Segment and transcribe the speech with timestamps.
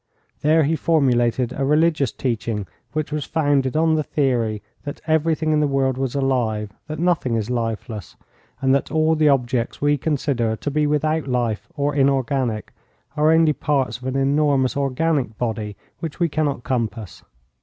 [0.41, 5.59] There he formulated a religious teaching which was founded on the theory that everything in
[5.59, 8.15] the world was alive, that nothing is lifeless,
[8.61, 12.73] and that all the objects we consider to be without life or inorganic
[13.15, 17.23] are only parts of an enormous organic body which we cannot compass.